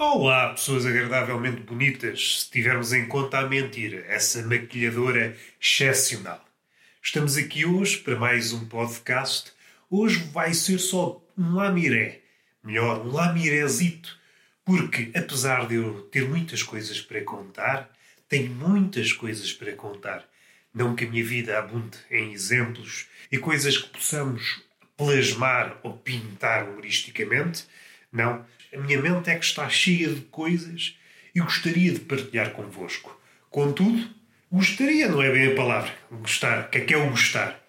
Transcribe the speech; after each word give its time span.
Olá, 0.00 0.50
pessoas 0.50 0.86
agradavelmente 0.86 1.62
bonitas, 1.62 2.42
se 2.42 2.50
tivermos 2.52 2.92
em 2.92 3.08
conta 3.08 3.40
a 3.40 3.48
mentira, 3.48 4.04
essa 4.06 4.40
maquilhadora 4.46 5.36
excepcional. 5.60 6.40
Estamos 7.02 7.36
aqui 7.36 7.66
hoje 7.66 7.98
para 7.98 8.14
mais 8.14 8.52
um 8.52 8.64
podcast. 8.66 9.52
Hoje 9.90 10.20
vai 10.32 10.54
ser 10.54 10.78
só 10.78 11.20
um 11.36 11.56
lamiré, 11.56 12.20
melhor, 12.62 13.04
um 13.04 13.10
lamirézito, 13.10 14.16
porque 14.64 15.10
apesar 15.16 15.66
de 15.66 15.74
eu 15.74 16.02
ter 16.12 16.28
muitas 16.28 16.62
coisas 16.62 17.00
para 17.00 17.20
contar, 17.22 17.90
tenho 18.28 18.52
muitas 18.52 19.12
coisas 19.12 19.52
para 19.52 19.72
contar. 19.72 20.24
Não 20.72 20.94
que 20.94 21.06
a 21.06 21.10
minha 21.10 21.24
vida 21.24 21.58
abunde 21.58 21.98
em 22.08 22.32
exemplos 22.32 23.08
e 23.32 23.38
coisas 23.38 23.76
que 23.76 23.88
possamos 23.88 24.62
plasmar 24.96 25.76
ou 25.82 25.94
pintar 25.98 26.68
humoristicamente, 26.68 27.64
não 28.12 28.46
a 28.74 28.78
minha 28.78 29.00
mente 29.00 29.30
é 29.30 29.36
que 29.36 29.44
está 29.44 29.68
cheia 29.68 30.08
de 30.08 30.20
coisas 30.22 30.96
e 31.34 31.40
gostaria 31.40 31.92
de 31.92 32.00
partilhar 32.00 32.50
convosco. 32.50 33.18
Contudo, 33.50 34.08
gostaria 34.50 35.08
não 35.08 35.22
é 35.22 35.30
bem 35.30 35.52
a 35.52 35.54
palavra. 35.54 35.92
Gostar. 36.10 36.66
O 36.66 36.68
que 36.70 36.78
é 36.78 36.80
que 36.82 36.94
é 36.94 36.98
o 36.98 37.10
gostar? 37.10 37.62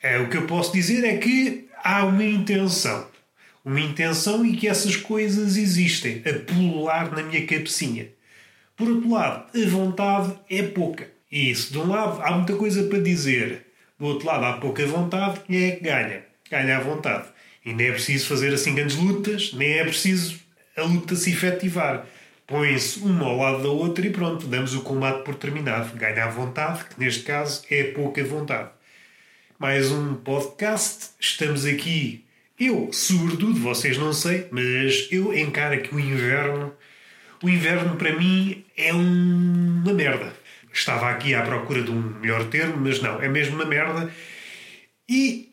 É, 0.00 0.18
o 0.18 0.28
que 0.28 0.36
eu 0.36 0.46
posso 0.46 0.72
dizer 0.72 1.04
é 1.04 1.16
que 1.16 1.68
há 1.82 2.04
uma 2.04 2.24
intenção. 2.24 3.10
Uma 3.64 3.80
intenção 3.80 4.44
e 4.44 4.56
que 4.56 4.68
essas 4.68 4.96
coisas 4.96 5.56
existem 5.56 6.22
a 6.26 6.32
pulular 6.40 7.12
na 7.12 7.22
minha 7.22 7.46
cabecinha. 7.46 8.08
Por 8.76 8.88
outro 8.88 9.10
lado, 9.10 9.46
a 9.56 9.68
vontade 9.68 10.36
é 10.50 10.62
pouca. 10.62 11.08
E 11.30 11.50
isso, 11.50 11.72
de 11.72 11.78
um 11.78 11.88
lado, 11.88 12.20
há 12.22 12.32
muita 12.32 12.56
coisa 12.56 12.82
para 12.84 13.00
dizer. 13.00 13.66
Do 13.98 14.06
outro 14.06 14.26
lado, 14.26 14.44
há 14.44 14.52
pouca 14.54 14.84
vontade. 14.86 15.40
Quem 15.46 15.64
é 15.64 15.76
que 15.76 15.84
ganha? 15.84 16.24
Ganha 16.50 16.78
a 16.78 16.80
vontade. 16.80 17.28
E 17.64 17.72
nem 17.72 17.88
é 17.88 17.92
preciso 17.92 18.26
fazer 18.26 18.52
assim 18.52 18.74
grandes 18.74 18.96
lutas, 18.96 19.52
nem 19.52 19.72
é 19.78 19.84
preciso 19.84 20.40
a 20.76 20.82
luta 20.82 21.14
se 21.14 21.30
efetivar. 21.30 22.06
Põe-se 22.46 22.98
uma 23.00 23.26
ao 23.26 23.36
lado 23.36 23.62
da 23.62 23.68
outra 23.68 24.06
e 24.06 24.10
pronto, 24.10 24.46
damos 24.46 24.74
o 24.74 24.82
combate 24.82 25.24
por 25.24 25.34
terminado. 25.34 25.96
Ganha 25.96 26.24
a 26.24 26.28
vontade, 26.28 26.84
que 26.84 26.98
neste 26.98 27.22
caso 27.22 27.62
é 27.70 27.84
pouca 27.84 28.22
vontade. 28.24 28.70
Mais 29.58 29.92
um 29.92 30.14
podcast. 30.16 31.10
Estamos 31.20 31.64
aqui. 31.64 32.24
Eu, 32.58 32.90
sobretudo, 32.92 33.54
vocês 33.60 33.96
não 33.96 34.12
sei, 34.12 34.48
mas 34.50 35.08
eu 35.10 35.36
encaro 35.36 35.80
que 35.82 35.94
o 35.94 36.00
inverno. 36.00 36.74
O 37.42 37.48
inverno 37.48 37.96
para 37.96 38.16
mim 38.16 38.64
é 38.76 38.92
uma 38.92 39.92
merda. 39.92 40.32
Estava 40.72 41.10
aqui 41.10 41.34
à 41.34 41.42
procura 41.42 41.82
de 41.82 41.90
um 41.90 42.00
melhor 42.20 42.44
termo, 42.48 42.76
mas 42.78 43.00
não, 43.00 43.22
é 43.22 43.28
mesmo 43.28 43.54
uma 43.54 43.64
merda. 43.64 44.12
E 45.08 45.51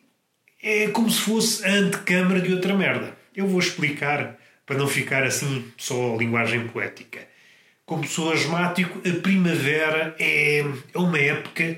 é 0.62 0.88
como 0.88 1.10
se 1.10 1.20
fosse 1.20 1.64
a 1.64 1.72
antecâmara 1.72 2.40
de 2.40 2.52
outra 2.52 2.74
merda. 2.74 3.16
Eu 3.34 3.46
vou 3.46 3.58
explicar 3.58 4.38
para 4.66 4.76
não 4.76 4.86
ficar 4.86 5.24
assim 5.24 5.64
só 5.76 6.16
linguagem 6.16 6.68
poética. 6.68 7.20
Como 7.84 8.06
sou 8.06 8.32
asmático, 8.32 9.00
a 9.08 9.20
primavera 9.20 10.14
é, 10.18 10.60
é 10.94 10.98
uma 10.98 11.18
época 11.18 11.76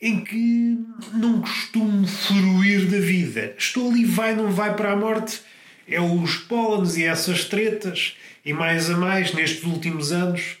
em 0.00 0.24
que 0.24 0.78
não 1.12 1.40
costumo 1.42 2.06
fruir 2.06 2.86
da 2.86 2.98
vida. 2.98 3.54
Estou 3.58 3.90
ali, 3.90 4.04
vai, 4.04 4.34
não 4.34 4.50
vai 4.50 4.74
para 4.74 4.92
a 4.92 4.96
morte. 4.96 5.42
É 5.86 6.00
os 6.00 6.36
pólenes 6.36 6.96
e 6.96 7.04
essas 7.04 7.44
tretas. 7.44 8.16
E 8.44 8.54
mais 8.54 8.88
a 8.88 8.96
mais, 8.96 9.34
nestes 9.34 9.64
últimos 9.64 10.12
anos, 10.12 10.56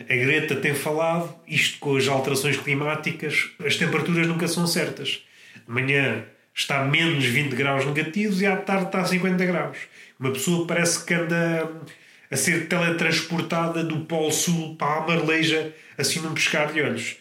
a 0.00 0.14
Greta 0.14 0.56
tem 0.56 0.74
falado, 0.74 1.32
isto 1.46 1.78
com 1.78 1.96
as 1.96 2.08
alterações 2.08 2.56
climáticas, 2.56 3.50
as 3.64 3.76
temperaturas 3.76 4.26
nunca 4.26 4.48
são 4.48 4.66
certas. 4.66 5.22
De 5.64 5.72
manhã 5.72 6.24
está 6.54 6.80
a 6.80 6.84
menos 6.84 7.24
20 7.24 7.54
graus 7.54 7.84
negativos 7.86 8.40
e 8.40 8.46
à 8.46 8.56
tarde 8.56 8.86
está 8.86 9.00
a 9.00 9.04
50 9.04 9.44
graus. 9.46 9.78
Uma 10.18 10.32
pessoa 10.32 10.66
parece 10.66 11.04
que 11.04 11.14
anda 11.14 11.70
a 12.30 12.36
ser 12.36 12.68
teletransportada 12.68 13.82
do 13.82 14.00
Polo 14.00 14.30
Sul 14.30 14.76
para 14.76 15.02
a 15.02 15.06
Marleja 15.06 15.74
assim 15.98 16.20
num 16.20 16.34
pescar 16.34 16.72
de 16.72 16.80
olhos. 16.80 17.16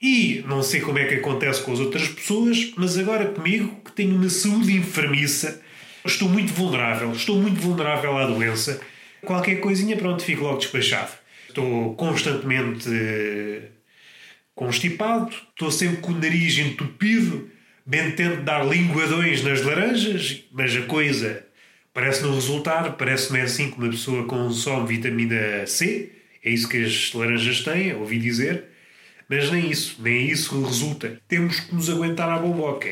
E 0.00 0.42
não 0.46 0.62
sei 0.62 0.80
como 0.80 0.98
é 0.98 1.04
que 1.04 1.16
acontece 1.16 1.62
com 1.62 1.72
as 1.72 1.78
outras 1.78 2.08
pessoas, 2.08 2.72
mas 2.76 2.96
agora 2.96 3.26
comigo, 3.26 3.82
que 3.84 3.92
tenho 3.92 4.16
uma 4.16 4.30
saúde 4.30 4.74
enfermiça, 4.74 5.60
estou 6.04 6.28
muito 6.28 6.52
vulnerável, 6.54 7.12
estou 7.12 7.36
muito 7.36 7.60
vulnerável 7.60 8.16
à 8.16 8.26
doença. 8.26 8.80
Qualquer 9.22 9.56
coisinha, 9.56 9.96
pronto, 9.96 10.22
fico 10.22 10.44
logo 10.44 10.56
despachado. 10.56 11.12
Estou 11.48 11.94
constantemente 11.96 12.88
eh, 12.90 13.62
constipado, 14.54 15.34
estou 15.50 15.70
sempre 15.70 15.98
com 15.98 16.12
o 16.12 16.18
nariz 16.18 16.56
entupido, 16.56 17.50
bem 17.86 18.10
tento 18.12 18.42
dar 18.42 18.64
linguadões 18.66 19.42
nas 19.42 19.62
laranjas, 19.62 20.44
mas 20.52 20.76
a 20.76 20.82
coisa 20.82 21.44
parece 21.92 22.22
não 22.22 22.34
resultar, 22.34 22.92
parece-me 22.92 23.40
assim 23.40 23.70
que 23.70 23.78
uma 23.78 23.90
pessoa 23.90 24.24
consome 24.24 24.86
vitamina 24.86 25.66
C, 25.66 26.12
é 26.42 26.50
isso 26.50 26.68
que 26.68 26.82
as 26.82 27.12
laranjas 27.12 27.62
têm, 27.62 27.94
ouvi 27.94 28.18
dizer, 28.18 28.64
mas 29.28 29.50
nem 29.50 29.70
isso, 29.70 29.96
nem 30.00 30.26
isso 30.26 30.60
resulta. 30.64 31.20
Temos 31.28 31.60
que 31.60 31.74
nos 31.74 31.90
aguentar 31.90 32.28
à 32.28 32.38
boboca. 32.38 32.90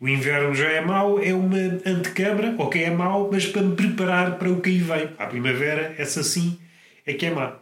O 0.00 0.08
inverno 0.08 0.54
já 0.54 0.68
é 0.68 0.80
mau, 0.80 1.22
é 1.22 1.34
uma 1.34 1.58
antecâmara, 1.86 2.54
ok, 2.58 2.82
é 2.82 2.90
mau, 2.90 3.28
mas 3.30 3.46
para 3.46 3.62
me 3.62 3.76
preparar 3.76 4.38
para 4.38 4.50
o 4.50 4.60
que 4.60 4.70
aí 4.70 4.78
vem. 4.78 5.10
A 5.18 5.26
primavera, 5.26 5.94
essa 5.98 6.22
sim, 6.22 6.58
é 7.06 7.12
que 7.12 7.26
é 7.26 7.30
má. 7.30 7.58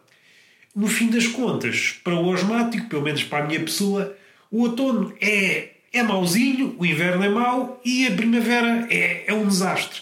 No 0.75 0.87
fim 0.87 1.11
das 1.11 1.27
contas, 1.27 2.01
para 2.05 2.15
o 2.15 2.29
osmático, 2.29 2.89
pelo 2.89 3.03
menos 3.03 3.25
para 3.25 3.45
a 3.45 3.47
minha 3.47 3.61
pessoa, 3.61 4.17
o 4.51 4.63
outono 4.63 5.13
é 5.21 5.71
é 5.93 6.03
mauzinho, 6.03 6.77
o 6.79 6.87
inverno 6.87 7.25
é 7.25 7.29
mau 7.29 7.81
e 7.85 8.07
a 8.07 8.13
primavera 8.13 8.87
é, 8.91 9.25
é 9.27 9.35
um 9.35 9.47
desastre. 9.47 10.01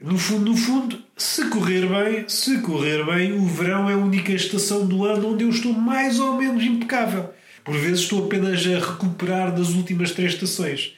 No 0.00 0.18
fundo, 0.18 0.50
no 0.50 0.56
fundo, 0.56 1.02
se 1.16 1.48
correr 1.48 1.86
bem, 1.86 2.28
se 2.28 2.60
correr 2.60 3.04
bem, 3.04 3.32
o 3.32 3.46
verão 3.46 3.88
é 3.88 3.94
a 3.94 3.98
única 3.98 4.32
estação 4.32 4.84
do 4.84 5.04
ano 5.04 5.32
onde 5.32 5.44
eu 5.44 5.50
estou 5.50 5.72
mais 5.72 6.18
ou 6.18 6.36
menos 6.36 6.64
impecável. 6.64 7.32
Por 7.64 7.76
vezes 7.76 8.00
estou 8.00 8.24
apenas 8.24 8.66
a 8.66 8.80
recuperar 8.80 9.54
das 9.54 9.68
últimas 9.68 10.10
três 10.10 10.34
estações. 10.34 10.94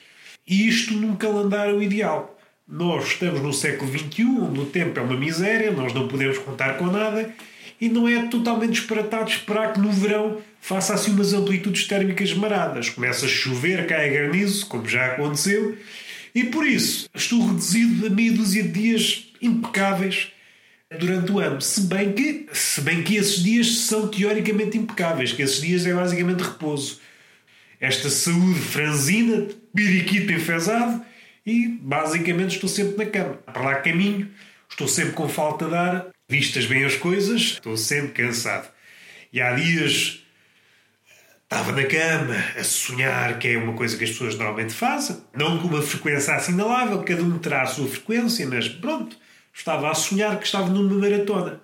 E 0.46 0.66
isto 0.66 0.94
num 0.94 1.16
calendário 1.16 1.82
ideal. 1.82 2.38
Nós 2.66 3.08
estamos 3.08 3.42
no 3.42 3.52
século 3.52 3.90
XXI, 3.90 4.24
onde 4.24 4.60
o 4.60 4.66
tempo 4.66 4.98
é 4.98 5.02
uma 5.02 5.18
miséria, 5.18 5.70
nós 5.70 5.92
não 5.92 6.08
podemos 6.08 6.38
contar 6.38 6.78
com 6.78 6.86
nada 6.86 7.30
e 7.80 7.88
não 7.88 8.08
é 8.08 8.26
totalmente 8.26 8.72
disparatado 8.72 9.30
esperar 9.30 9.72
que 9.72 9.80
no 9.80 9.90
verão 9.90 10.38
faça 10.60 10.94
assim 10.94 11.12
umas 11.12 11.32
amplitudes 11.32 11.86
térmicas 11.86 12.32
maradas. 12.32 12.88
Começa 12.88 13.26
a 13.26 13.28
chover, 13.28 13.86
cai 13.86 14.08
a 14.08 14.12
granizo, 14.12 14.66
como 14.66 14.88
já 14.88 15.06
aconteceu, 15.06 15.76
e 16.34 16.44
por 16.44 16.66
isso 16.66 17.08
estou 17.14 17.46
reduzido 17.46 18.06
a 18.06 18.10
meia 18.10 18.32
dúzia 18.32 18.62
de 18.62 18.70
dias 18.70 19.32
impecáveis 19.40 20.32
durante 20.98 21.32
o 21.32 21.38
ano. 21.38 21.60
Se 21.60 21.82
bem 21.82 22.12
que, 22.12 22.46
se 22.52 22.80
bem 22.80 23.02
que 23.02 23.16
esses 23.16 23.42
dias 23.42 23.78
são 23.78 24.08
teoricamente 24.08 24.78
impecáveis, 24.78 25.32
que 25.32 25.42
esses 25.42 25.60
dias 25.60 25.86
é 25.86 25.92
basicamente 25.92 26.42
repouso. 26.42 27.00
Esta 27.80 28.08
saúde 28.08 28.60
franzina, 28.60 29.46
piriquito 29.74 30.32
enfesado, 30.32 31.04
e 31.44 31.68
basicamente 31.68 32.54
estou 32.54 32.68
sempre 32.68 33.04
na 33.04 33.10
cama. 33.10 33.34
Para 33.34 33.62
lá 33.62 33.74
caminho, 33.76 34.30
estou 34.70 34.88
sempre 34.88 35.12
com 35.12 35.28
falta 35.28 35.66
de 35.66 35.74
ar, 35.74 36.13
vistas 36.34 36.66
bem 36.66 36.84
as 36.84 36.96
coisas, 36.96 37.40
estou 37.40 37.76
sempre 37.76 38.24
cansado. 38.24 38.68
E 39.32 39.40
há 39.40 39.52
dias 39.52 40.20
estava 41.44 41.70
na 41.70 41.84
cama 41.84 42.34
a 42.58 42.64
sonhar, 42.64 43.38
que 43.38 43.48
é 43.48 43.56
uma 43.56 43.74
coisa 43.74 43.96
que 43.96 44.02
as 44.02 44.10
pessoas 44.10 44.34
normalmente 44.34 44.72
fazem, 44.72 45.16
não 45.32 45.58
com 45.58 45.68
uma 45.68 45.80
frequência 45.80 46.34
assinalável, 46.34 47.04
cada 47.04 47.22
um 47.22 47.38
terá 47.38 47.62
a 47.62 47.66
sua 47.66 47.86
frequência, 47.86 48.44
mas 48.48 48.68
pronto, 48.68 49.16
estava 49.52 49.88
a 49.88 49.94
sonhar 49.94 50.36
que 50.40 50.46
estava 50.46 50.68
numa 50.68 50.92
maratona. 50.94 51.60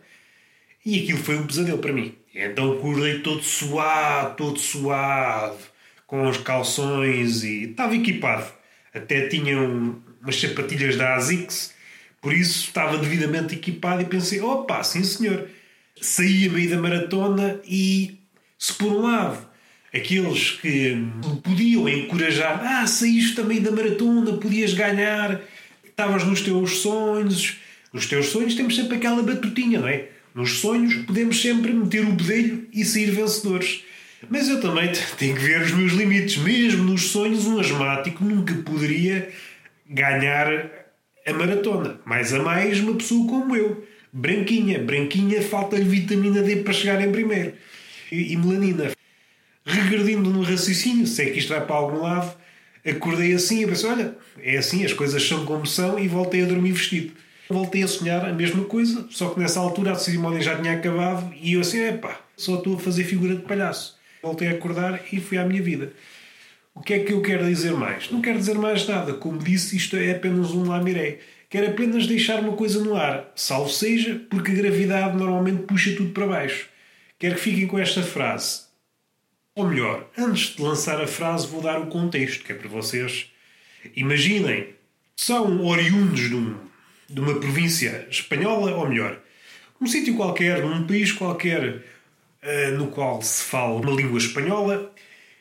E 0.86 1.02
aquilo 1.02 1.18
foi 1.18 1.36
um 1.36 1.46
pesadelo 1.46 1.78
para 1.78 1.92
mim. 1.92 2.14
Então 2.32 2.72
acordei 2.72 3.18
todo 3.20 3.42
suado, 3.42 4.36
todo 4.36 4.58
suado, 4.58 5.58
com 6.06 6.28
os 6.28 6.36
calções 6.38 7.42
e 7.42 7.70
estava 7.70 7.96
equipado. 7.96 8.46
Até 8.94 9.26
tinha 9.26 9.58
um, 9.58 10.00
umas 10.22 10.40
sapatilhas 10.40 10.96
da 10.96 11.16
ASICS 11.16 11.74
por 12.20 12.32
isso 12.32 12.66
estava 12.66 12.98
devidamente 12.98 13.54
equipado 13.54 14.02
e 14.02 14.06
pensei: 14.06 14.40
opa, 14.40 14.82
sim 14.82 15.02
senhor. 15.02 15.48
Saí 16.00 16.48
a 16.48 16.50
meio 16.50 16.70
da 16.70 16.78
maratona 16.78 17.60
e, 17.64 18.18
se 18.58 18.72
por 18.74 18.88
um 18.88 19.02
lado 19.02 19.50
aqueles 19.92 20.52
que 20.52 20.94
me 20.94 21.40
podiam 21.42 21.88
encorajar, 21.88 22.62
ah, 22.64 22.86
saíste 22.86 23.34
também 23.34 23.60
da 23.60 23.70
maratona, 23.70 24.34
podias 24.34 24.72
ganhar, 24.72 25.40
estavas 25.84 26.24
nos 26.24 26.40
teus 26.40 26.78
sonhos. 26.78 27.58
Nos 27.92 28.06
teus 28.06 28.26
sonhos 28.26 28.54
temos 28.54 28.76
sempre 28.76 28.96
aquela 28.96 29.22
batutinha, 29.22 29.80
não 29.80 29.88
é? 29.88 30.08
Nos 30.34 30.58
sonhos 30.60 30.94
podemos 31.06 31.40
sempre 31.42 31.72
meter 31.72 32.04
o 32.06 32.12
bedelho 32.12 32.68
e 32.72 32.84
sair 32.84 33.10
vencedores. 33.10 33.82
Mas 34.28 34.48
eu 34.48 34.60
também 34.60 34.92
tenho 35.18 35.34
que 35.34 35.42
ver 35.42 35.62
os 35.62 35.72
meus 35.72 35.92
limites. 35.92 36.36
Mesmo 36.36 36.84
nos 36.84 37.10
sonhos, 37.10 37.46
um 37.46 37.58
asmático 37.58 38.24
nunca 38.24 38.54
poderia 38.54 39.28
ganhar 39.88 40.79
a 41.30 41.34
maratona. 41.34 42.00
Mais 42.04 42.32
a 42.32 42.42
mais 42.42 42.80
uma 42.80 42.94
pessoa 42.94 43.26
como 43.28 43.56
eu. 43.56 43.86
Branquinha. 44.12 44.78
Branquinha 44.78 45.42
falta-lhe 45.42 45.84
vitamina 45.84 46.42
D 46.42 46.56
para 46.56 46.72
chegar 46.72 47.00
em 47.00 47.12
primeiro. 47.12 47.52
E, 48.10 48.32
e 48.32 48.36
melanina. 48.36 48.90
Regredindo 49.64 50.30
no 50.30 50.42
raciocínio, 50.42 51.06
sei 51.06 51.28
é 51.28 51.30
que 51.30 51.38
isto 51.38 51.50
vai 51.50 51.64
para 51.64 51.76
algum 51.76 52.02
lado, 52.02 52.34
acordei 52.84 53.34
assim 53.34 53.62
e 53.62 53.66
pensei, 53.66 53.90
olha, 53.90 54.16
é 54.42 54.56
assim, 54.56 54.84
as 54.84 54.92
coisas 54.92 55.22
são 55.22 55.44
como 55.44 55.66
são 55.66 55.98
e 55.98 56.08
voltei 56.08 56.42
a 56.42 56.46
dormir 56.46 56.72
vestido. 56.72 57.12
voltei 57.48 57.82
a 57.82 57.88
sonhar 57.88 58.24
a 58.24 58.32
mesma 58.32 58.64
coisa, 58.64 59.06
só 59.10 59.28
que 59.28 59.38
nessa 59.38 59.60
altura 59.60 59.92
a 59.92 59.96
cerimónia 59.96 60.40
já 60.40 60.56
tinha 60.56 60.72
acabado 60.72 61.32
e 61.40 61.54
eu 61.54 61.60
assim, 61.60 61.80
epá, 61.80 62.20
só 62.36 62.56
estou 62.56 62.76
a 62.76 62.78
fazer 62.78 63.04
figura 63.04 63.36
de 63.36 63.42
palhaço. 63.42 63.98
Voltei 64.22 64.48
a 64.48 64.52
acordar 64.52 65.00
e 65.12 65.20
fui 65.20 65.38
à 65.38 65.44
minha 65.44 65.62
vida. 65.62 65.92
O 66.74 66.80
que 66.80 66.94
é 66.94 66.98
que 67.00 67.12
eu 67.12 67.20
quero 67.20 67.44
dizer 67.44 67.72
mais? 67.72 68.10
Não 68.10 68.22
quero 68.22 68.38
dizer 68.38 68.54
mais 68.54 68.86
nada. 68.86 69.14
Como 69.14 69.38
disse, 69.38 69.76
isto 69.76 69.96
é 69.96 70.12
apenas 70.12 70.50
um 70.50 70.68
lamiré. 70.68 71.18
Quero 71.50 71.68
apenas 71.68 72.06
deixar 72.06 72.40
uma 72.40 72.52
coisa 72.52 72.82
no 72.82 72.94
ar, 72.94 73.32
salvo 73.34 73.68
seja 73.68 74.24
porque 74.30 74.52
a 74.52 74.54
gravidade 74.54 75.16
normalmente 75.16 75.64
puxa 75.64 75.92
tudo 75.96 76.12
para 76.12 76.26
baixo. 76.26 76.68
Quero 77.18 77.34
que 77.34 77.40
fiquem 77.40 77.66
com 77.66 77.76
esta 77.76 78.04
frase. 78.04 78.62
Ou 79.56 79.66
melhor, 79.66 80.08
antes 80.16 80.54
de 80.54 80.62
lançar 80.62 81.00
a 81.00 81.08
frase, 81.08 81.48
vou 81.48 81.60
dar 81.60 81.80
o 81.80 81.88
contexto, 81.88 82.44
que 82.44 82.52
é 82.52 82.54
para 82.54 82.68
vocês. 82.68 83.32
Imaginem, 83.96 84.68
são 85.16 85.66
oriundos 85.66 86.28
de, 86.28 86.34
um, 86.36 86.56
de 87.08 87.20
uma 87.20 87.38
província 87.40 88.06
espanhola, 88.08 88.76
ou 88.76 88.88
melhor, 88.88 89.20
um 89.80 89.86
sítio 89.86 90.14
qualquer, 90.14 90.62
num 90.62 90.86
país 90.86 91.10
qualquer 91.10 91.82
uh, 92.42 92.78
no 92.78 92.88
qual 92.88 93.20
se 93.22 93.42
fala 93.42 93.74
uma 93.74 93.90
língua 93.90 94.18
espanhola. 94.18 94.94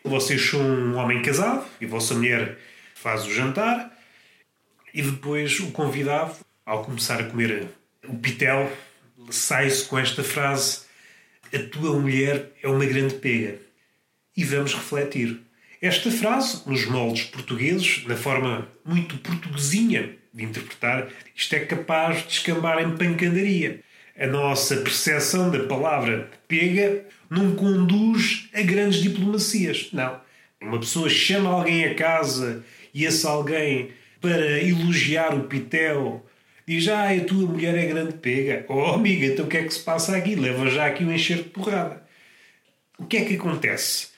Vocês 0.04 0.42
são 0.42 0.62
um 0.62 0.96
homem 0.96 1.22
casado 1.22 1.66
e 1.80 1.86
a 1.86 1.88
vossa 1.88 2.14
mulher 2.14 2.58
faz 2.96 3.26
o 3.26 3.34
jantar 3.34 3.92
e 4.94 5.02
depois 5.02 5.60
o 5.60 5.72
convidado, 5.72 6.36
ao 6.66 6.84
começar 6.84 7.20
a 7.20 7.24
comer 7.24 7.68
o 8.08 8.18
pitel, 8.18 8.72
sai-se 9.30 9.86
com 9.86 9.98
esta 9.98 10.24
frase: 10.24 10.82
A 11.54 11.60
tua 11.60 12.00
mulher 12.00 12.52
é 12.62 12.68
uma 12.68 12.86
grande 12.86 13.16
pega. 13.16 13.60
E 14.36 14.44
vamos 14.44 14.74
refletir. 14.74 15.42
Esta 15.82 16.12
frase, 16.12 16.64
nos 16.66 16.86
moldes 16.86 17.26
portugueses, 17.26 18.06
na 18.06 18.16
forma 18.16 18.68
muito 18.86 19.18
portuguesinha 19.18 20.16
de 20.34 20.44
interpretar, 20.44 21.08
isto 21.36 21.56
é 21.56 21.60
capaz 21.60 22.26
de 22.26 22.34
escambar 22.34 22.82
em 22.82 22.96
pancadaria. 22.98 23.82
A 24.20 24.28
nossa 24.28 24.76
percepção 24.76 25.50
da 25.50 25.64
palavra 25.64 26.30
pega 26.46 27.06
não 27.30 27.56
conduz 27.56 28.50
a 28.54 28.62
grandes 28.62 29.02
diplomacias. 29.02 29.88
Não. 29.94 30.20
Uma 30.62 30.78
pessoa 30.78 31.10
chama 31.10 31.50
alguém 31.50 31.86
a 31.86 31.96
casa 31.96 32.66
e 32.94 33.06
esse 33.06 33.26
alguém 33.26 33.92
para 34.20 34.62
elogiar 34.62 35.34
o 35.34 35.44
Pitel. 35.44 36.26
Diz, 36.68 36.90
ah, 36.90 37.10
a 37.10 37.20
tua 37.22 37.48
mulher 37.48 37.78
é 37.78 37.86
grande 37.86 38.16
pega. 38.16 38.66
Oh, 38.68 38.88
amiga, 38.88 39.26
então 39.26 39.46
o 39.46 39.48
que 39.48 39.56
é 39.56 39.64
que 39.64 39.74
se 39.74 39.80
passa 39.80 40.18
aqui? 40.18 40.36
Leva 40.36 40.70
já 40.70 40.88
aqui 40.88 41.06
um 41.06 41.14
enxerto 41.14 41.46
de 41.46 41.50
porrada. 41.52 42.04
O 42.98 43.06
que 43.06 43.16
é 43.16 43.24
que 43.24 43.36
acontece? 43.36 44.10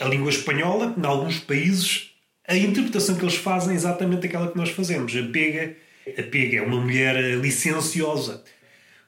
A 0.00 0.04
língua 0.04 0.30
espanhola, 0.30 0.94
em 0.96 1.04
alguns 1.04 1.40
países, 1.40 2.12
a 2.46 2.56
interpretação 2.56 3.16
que 3.16 3.24
eles 3.24 3.34
fazem 3.34 3.72
é 3.72 3.76
exatamente 3.76 4.24
aquela 4.24 4.52
que 4.52 4.56
nós 4.56 4.70
fazemos. 4.70 5.16
A 5.16 5.22
pega, 5.24 5.76
a 6.16 6.22
pega 6.22 6.58
é 6.58 6.62
uma 6.62 6.80
mulher 6.80 7.16
licenciosa. 7.40 8.44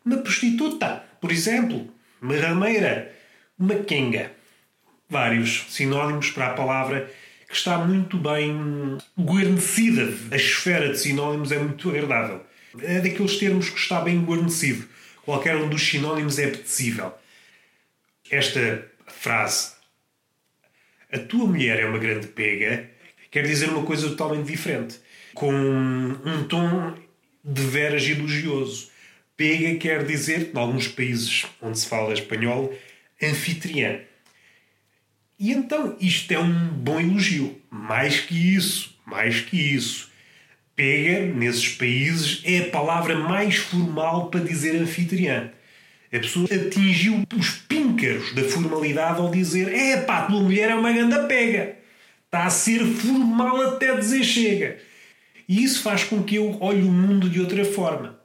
Uma 0.05 0.19
prostituta, 0.19 1.05
por 1.21 1.31
exemplo. 1.31 1.93
Uma 2.21 2.37
rameira. 2.37 3.15
Uma 3.59 3.77
quenga. 3.77 4.33
Vários 5.09 5.67
sinónimos 5.69 6.31
para 6.31 6.49
a 6.49 6.55
palavra 6.55 7.11
que 7.49 7.57
está 7.57 7.79
muito 7.79 8.17
bem 8.17 8.97
guarnecida. 9.19 10.09
A 10.31 10.37
esfera 10.37 10.91
de 10.91 10.99
sinónimos 10.99 11.51
é 11.51 11.59
muito 11.59 11.91
agradável. 11.91 12.47
É 12.81 13.01
daqueles 13.01 13.39
termos 13.39 13.69
que 13.69 13.79
está 13.79 14.01
bem 14.01 14.25
guarnecido. 14.25 14.89
Qualquer 15.25 15.57
um 15.57 15.69
dos 15.69 15.83
sinónimos 15.83 16.39
é 16.39 16.45
apetecível. 16.45 17.13
Esta 18.31 18.87
frase, 19.09 19.73
a 21.13 21.19
tua 21.19 21.47
mulher 21.47 21.81
é 21.81 21.87
uma 21.87 21.99
grande 21.99 22.29
pega, 22.29 22.89
quer 23.31 23.45
dizer 23.45 23.69
uma 23.69 23.85
coisa 23.85 24.09
totalmente 24.09 24.47
diferente. 24.47 25.01
Com 25.35 25.53
um 25.53 26.45
tom 26.49 26.95
de 27.45 27.63
veras 27.63 28.05
elogioso. 28.05 28.91
Pega 29.41 29.75
quer 29.77 30.05
dizer, 30.05 30.51
em 30.55 30.59
alguns 30.59 30.87
países 30.87 31.47
onde 31.63 31.79
se 31.79 31.89
fala 31.89 32.13
espanhol, 32.13 32.75
anfitriã. 33.23 34.01
E 35.39 35.51
então 35.51 35.97
isto 35.99 36.31
é 36.31 36.39
um 36.39 36.69
bom 36.69 37.01
elogio. 37.01 37.59
Mais 37.71 38.21
que 38.21 38.35
isso, 38.35 38.95
mais 39.07 39.41
que 39.41 39.57
isso. 39.57 40.11
Pega, 40.77 41.25
nesses 41.25 41.71
países, 41.71 42.43
é 42.45 42.59
a 42.59 42.69
palavra 42.69 43.17
mais 43.17 43.57
formal 43.57 44.29
para 44.29 44.45
dizer 44.45 44.77
anfitriã. 44.77 45.51
A 46.13 46.19
pessoa 46.19 46.45
atingiu 46.45 47.25
os 47.35 47.49
píncaros 47.49 48.35
da 48.35 48.45
formalidade 48.45 49.21
ao 49.21 49.31
dizer: 49.31 49.73
é 49.73 50.03
pá, 50.03 50.27
tua 50.27 50.43
mulher 50.43 50.69
é 50.69 50.75
uma 50.75 50.93
ganda 50.93 51.25
pega. 51.25 51.79
Está 52.27 52.45
a 52.45 52.51
ser 52.51 52.85
formal 52.85 53.59
até 53.63 53.97
dizer 53.97 54.23
chega. 54.23 54.79
E 55.49 55.65
isso 55.65 55.83
faz 55.83 56.05
com 56.05 56.23
que 56.23 56.35
eu 56.35 56.59
olhe 56.61 56.83
o 56.83 56.93
mundo 56.93 57.31
de 57.31 57.41
outra 57.41 57.65
forma. 57.65 58.20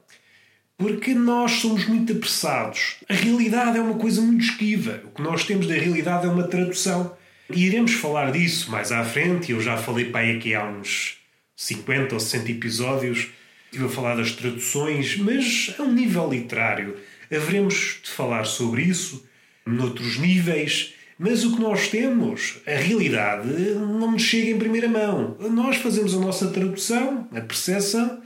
Porque 0.78 1.14
nós 1.14 1.52
somos 1.52 1.86
muito 1.86 2.12
apressados. 2.12 2.96
A 3.08 3.14
realidade 3.14 3.78
é 3.78 3.80
uma 3.80 3.94
coisa 3.94 4.20
muito 4.20 4.44
esquiva. 4.44 5.02
O 5.04 5.10
que 5.10 5.22
nós 5.22 5.44
temos 5.44 5.66
da 5.66 5.74
realidade 5.74 6.26
é 6.26 6.28
uma 6.28 6.46
tradução. 6.46 7.16
E 7.48 7.64
iremos 7.64 7.94
falar 7.94 8.30
disso 8.32 8.70
mais 8.70 8.92
à 8.92 9.02
frente. 9.04 9.52
Eu 9.52 9.60
já 9.60 9.76
falei 9.78 10.06
para 10.06 10.20
aí 10.20 10.36
aqui 10.36 10.54
há 10.54 10.64
uns 10.64 11.16
50 11.56 12.14
ou 12.14 12.20
60 12.20 12.50
episódios. 12.50 13.28
Estive 13.66 13.86
a 13.86 13.88
falar 13.88 14.16
das 14.16 14.32
traduções, 14.32 15.16
mas 15.16 15.74
a 15.78 15.82
um 15.82 15.92
nível 15.92 16.28
literário. 16.28 16.96
Haveremos 17.32 18.00
de 18.02 18.10
falar 18.10 18.44
sobre 18.44 18.82
isso 18.82 19.26
noutros 19.64 20.18
níveis. 20.18 20.94
Mas 21.18 21.44
o 21.44 21.56
que 21.56 21.62
nós 21.62 21.88
temos, 21.88 22.58
a 22.66 22.76
realidade, 22.76 23.48
não 23.48 24.12
nos 24.12 24.22
chega 24.22 24.50
em 24.50 24.58
primeira 24.58 24.86
mão. 24.86 25.34
Nós 25.50 25.76
fazemos 25.76 26.14
a 26.14 26.18
nossa 26.18 26.48
tradução, 26.48 27.26
a 27.34 27.40
percepção, 27.40 28.20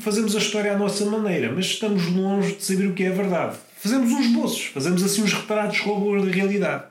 fazemos 0.00 0.34
a 0.34 0.38
história 0.38 0.72
à 0.72 0.78
nossa 0.78 1.04
maneira, 1.04 1.52
mas 1.52 1.66
estamos 1.66 2.06
longe 2.06 2.56
de 2.56 2.64
saber 2.64 2.86
o 2.86 2.94
que 2.94 3.04
é 3.04 3.08
a 3.08 3.12
verdade. 3.12 3.56
Fazemos 3.76 4.12
uns 4.12 4.26
bolsos, 4.28 4.64
fazemos 4.66 5.02
assim 5.02 5.22
uns 5.22 5.32
retratos 5.32 5.80
robôs 5.80 6.24
da 6.24 6.30
realidade. 6.30 6.84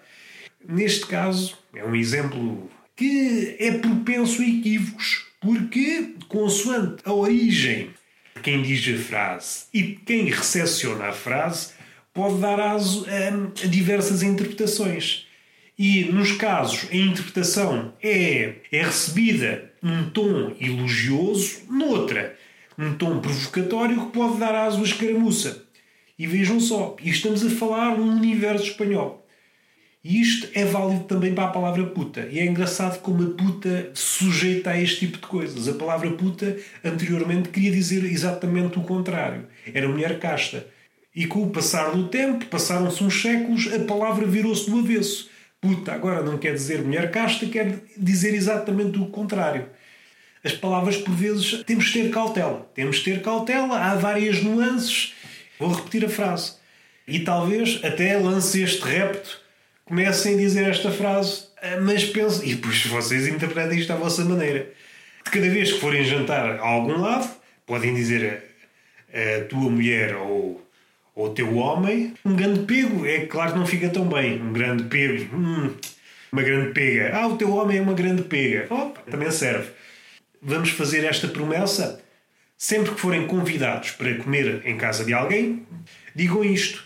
Neste 0.68 1.06
caso, 1.06 1.58
é 1.76 1.84
um 1.84 1.96
exemplo 1.96 2.70
que 2.96 3.56
é 3.60 3.72
propenso 3.72 4.42
a 4.42 4.46
equívocos, 4.46 5.26
porque, 5.42 6.14
consoante 6.28 7.02
a 7.04 7.12
origem 7.12 7.90
de 8.36 8.42
quem 8.42 8.62
diz 8.62 8.88
a 8.88 9.04
frase 9.04 9.64
e 9.74 9.82
de 9.82 9.96
quem 10.06 10.26
recepciona 10.30 11.06
a 11.06 11.12
frase, 11.12 11.72
pode 12.14 12.40
dar 12.40 12.60
aso 12.60 13.06
a, 13.10 13.66
a 13.66 13.68
diversas 13.68 14.24
interpretações. 14.24 15.26
E, 15.78 16.06
nos 16.06 16.34
casos, 16.34 16.88
a 16.92 16.96
interpretação 16.96 17.94
é, 18.02 18.54
é 18.72 18.84
recebida 18.84 19.72
num 19.82 20.10
tom 20.12 20.56
elogioso, 20.62 21.64
noutra, 21.70 22.38
um 22.78 22.94
tom 22.96 23.20
provocatório 23.20 24.06
que 24.06 24.12
pode 24.12 24.40
dar 24.40 24.56
aso 24.56 24.80
à 24.80 24.84
escaramuça. 24.84 25.64
E 26.18 26.28
vejam 26.28 26.60
só, 26.60 26.96
estamos 27.02 27.46
a 27.46 27.50
falar 27.50 27.98
num 27.98 28.16
universo 28.16 28.66
espanhol. 28.66 29.24
E 30.04 30.20
isto 30.20 30.50
é 30.54 30.66
válido 30.66 31.06
também 31.06 31.34
para 31.34 31.46
a 31.46 31.52
palavra 31.52 31.86
puta. 31.86 32.28
E 32.30 32.38
é 32.38 32.46
engraçado 32.46 33.00
como 33.02 33.24
a 33.24 33.36
puta 33.36 33.90
sujeita 33.94 34.72
a 34.72 34.80
este 34.80 35.02
tipo 35.02 35.18
de 35.18 35.28
coisas. 35.28 35.68
A 35.68 35.74
palavra 35.74 36.12
puta 36.12 36.58
anteriormente 36.84 37.50
queria 37.50 37.72
dizer 37.72 38.04
exatamente 38.04 38.78
o 38.78 38.84
contrário. 38.84 39.48
Era 39.74 39.88
mulher 39.88 40.20
casta. 40.20 40.68
E 41.16 41.26
com 41.26 41.44
o 41.44 41.52
passar 41.52 41.92
do 41.92 42.10
tempo, 42.10 42.46
passaram-se 42.48 43.04
uns 43.04 43.22
séculos, 43.22 43.72
a 43.72 43.80
palavra 43.80 44.26
virou-se 44.26 44.70
do 44.70 44.80
avesso. 44.80 45.30
Puta 45.62 45.94
agora 45.94 46.22
não 46.22 46.38
quer 46.38 46.54
dizer 46.54 46.82
mulher 46.82 47.10
casta, 47.10 47.46
quer 47.46 47.84
dizer 47.96 48.34
exatamente 48.34 49.00
o 49.00 49.06
contrário 49.06 49.68
as 50.44 50.52
palavras 50.54 50.98
por 50.98 51.14
vezes 51.14 51.64
temos 51.64 51.86
de 51.86 51.94
ter 51.94 52.12
cautela. 52.12 52.70
Temos 52.76 52.98
de 52.98 53.04
ter 53.04 53.22
cautela, 53.22 53.80
há 53.80 53.96
várias 53.96 54.44
nuances. 54.44 55.14
Vou 55.58 55.72
repetir 55.72 56.04
a 56.04 56.10
frase. 56.10 56.56
E 57.08 57.20
talvez 57.20 57.80
até 57.84 58.18
lance 58.18 58.62
este 58.62 58.82
repto, 58.82 59.40
comecem 59.86 60.36
a 60.36 60.38
dizer 60.38 60.70
esta 60.70 60.92
frase, 60.92 61.46
ah, 61.62 61.80
mas 61.82 62.04
pensem, 62.06 62.50
e 62.50 62.56
depois 62.56 62.86
vocês 62.86 63.28
interpretem 63.28 63.80
isto 63.80 63.94
à 63.94 63.96
vossa 63.96 64.24
maneira. 64.26 64.70
De 65.26 65.32
cada 65.32 65.50
vez 65.50 65.72
que 65.72 65.80
forem 65.80 66.04
jantar 66.04 66.60
a 66.60 66.62
algum 66.62 67.00
lado, 67.00 67.30
podem 67.66 67.94
dizer 67.94 68.44
a, 69.14 69.42
a 69.42 69.46
tua 69.46 69.70
mulher 69.70 70.16
ou 70.16 70.62
o 71.16 71.30
teu 71.30 71.56
homem, 71.56 72.14
um 72.26 72.36
grande 72.36 72.62
pego, 72.62 73.06
é 73.06 73.26
claro 73.26 73.54
que 73.54 73.60
não 73.60 73.66
fica 73.66 73.90
tão 73.90 74.08
bem. 74.08 74.42
Um 74.42 74.52
grande 74.52 74.84
pego, 74.84 75.36
hum, 75.36 75.74
uma 76.32 76.42
grande 76.42 76.74
pega. 76.74 77.16
Ah, 77.16 77.28
o 77.28 77.38
teu 77.38 77.54
homem 77.54 77.78
é 77.78 77.82
uma 77.82 77.94
grande 77.94 78.24
pega. 78.24 78.66
Opa, 78.74 79.02
também 79.10 79.30
serve 79.32 79.70
vamos 80.44 80.70
fazer 80.70 81.06
esta 81.06 81.28
promessa. 81.28 82.02
Sempre 82.58 82.94
que 82.94 83.02
forem 83.02 83.28
convidados 83.28 83.92
para 83.92 84.16
comer 84.16 84.62
em 84.66 84.78
casa 84.78 85.04
de 85.04 85.14
alguém, 85.14 85.66
digam 86.16 86.44
isto: 86.44 86.84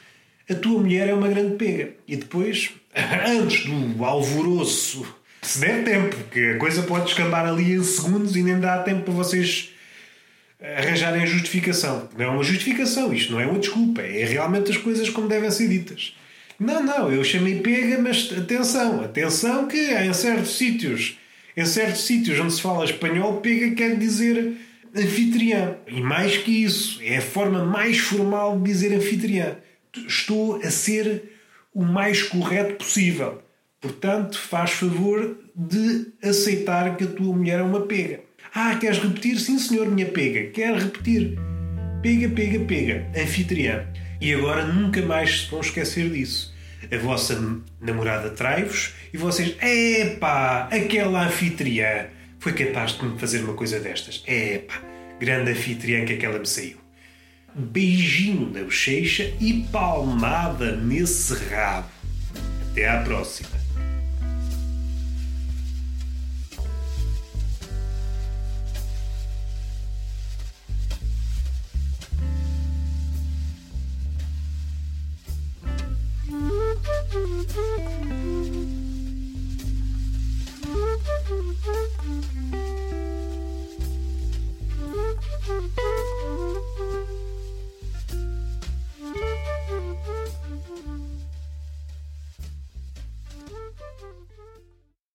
a 0.50 0.56
tua 0.56 0.80
mulher 0.80 1.10
é 1.10 1.14
uma 1.14 1.28
grande 1.28 1.56
pega. 1.56 1.92
E 2.08 2.16
depois, 2.16 2.72
antes 3.28 3.66
do 3.66 4.04
alvoroço, 4.04 5.06
se 5.42 5.60
der 5.60 5.84
tempo, 5.84 6.16
porque 6.16 6.54
a 6.56 6.58
coisa 6.58 6.84
pode 6.84 7.10
escambar 7.10 7.46
ali 7.46 7.74
em 7.74 7.84
segundos 7.84 8.36
e 8.36 8.44
nem 8.44 8.60
dá 8.60 8.82
tempo 8.82 9.04
para 9.04 9.14
vocês 9.14 9.72
arranjarem 10.60 11.24
a 11.24 11.26
justificação. 11.26 12.10
Não 12.18 12.26
é 12.26 12.28
uma 12.30 12.44
justificação, 12.44 13.14
isto 13.14 13.32
não 13.32 13.40
é 13.40 13.46
uma 13.46 13.60
desculpa, 13.60 14.02
é 14.02 14.26
realmente 14.26 14.72
as 14.72 14.78
coisas 14.78 15.10
como 15.10 15.28
devem 15.28 15.52
ser 15.52 15.68
ditas. 15.68 16.16
Não, 16.60 16.84
não, 16.84 17.12
eu 17.12 17.24
chamei 17.24 17.60
pega, 17.60 18.00
mas 18.02 18.34
atenção, 18.36 19.02
atenção 19.02 19.68
que 19.68 19.78
em 19.78 20.12
certos 20.14 20.58
sítios 20.58 21.18
em 21.58 21.66
certos 21.66 22.06
sítios 22.06 22.40
onde 22.40 22.54
se 22.54 22.62
fala 22.62 22.86
espanhol, 22.86 23.42
pega 23.42 23.74
quer 23.74 23.98
dizer 23.98 24.54
anfitriã. 24.96 25.76
E 25.88 26.00
mais 26.00 26.38
que 26.38 26.64
isso, 26.64 27.02
é 27.04 27.18
a 27.18 27.22
forma 27.22 27.66
mais 27.66 27.98
formal 27.98 28.58
de 28.60 28.66
dizer 28.66 28.94
anfitriã. 28.94 29.58
Estou 30.08 30.62
a 30.64 30.70
ser 30.70 31.34
o 31.74 31.84
mais 31.84 32.22
correto 32.22 32.76
possível. 32.76 33.42
Portanto, 33.82 34.38
faz 34.40 34.72
favor 34.72 35.38
de 35.56 36.08
aceitar 36.24 36.96
que 36.96 37.04
a 37.04 37.08
tua 37.08 37.36
mulher 37.36 37.60
é 37.60 37.64
uma 37.64 37.82
pega. 37.82 38.22
Ah, 38.54 38.76
queres 38.76 39.00
repetir? 39.00 39.40
Sim, 39.40 39.58
senhor, 39.58 39.88
minha 39.88 40.08
pega. 40.08 40.52
Quer 40.52 40.76
repetir? 40.76 41.38
Pega, 42.04 42.30
pega, 42.30 42.60
pega. 42.66 43.08
Anfitriã. 43.20 43.88
E 44.22 44.34
agora 44.34 44.66
nunca 44.66 45.02
mais 45.02 45.42
se 45.42 45.52
vão 45.52 45.62
esquecer 45.62 46.10
disso. 46.10 46.56
A 46.92 46.98
vossa 46.98 47.38
namorada 47.82 48.30
trai-vos 48.30 48.94
e 49.14 49.18
vocês, 49.18 49.56
epá, 49.62 50.70
aquela 50.72 51.26
anfitriã 51.26 52.08
foi 52.40 52.54
capaz 52.54 52.94
de 52.94 53.06
me 53.06 53.20
fazer 53.20 53.44
uma 53.44 53.54
coisa 53.54 53.80
destas. 53.80 54.24
Epá, 54.26 54.82
grande 55.20 55.52
anfitriã 55.52 56.06
que 56.06 56.14
aquela 56.14 56.40
me 56.40 56.48
saiu. 56.48 56.78
Beijinho 57.54 58.52
na 58.52 58.64
bochecha 58.64 59.34
e 59.40 59.66
palmada 59.72 60.76
nesse 60.76 61.34
rabo. 61.50 61.90
Até 62.72 62.88
à 62.88 63.02
próxima. 63.02 63.67